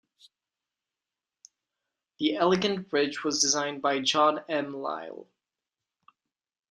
The 2.17 2.35
elegant 2.35 2.89
bridge 2.89 3.23
was 3.23 3.39
designed 3.39 3.83
by 3.83 3.99
John 3.99 4.43
M. 4.49 4.73
Lyle. 4.75 5.27